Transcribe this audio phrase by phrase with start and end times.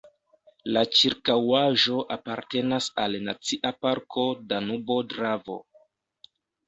[0.75, 5.59] La ĉirkaŭaĵo apartenas al Nacia parko Danubo-Dravo.